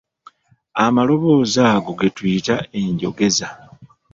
[0.83, 3.47] Amaloboozi ago ge tuyita enjogeza.